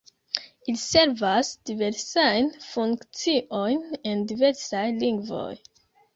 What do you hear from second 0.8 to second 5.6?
servas diversajn funkciojn en diversaj lingvoj.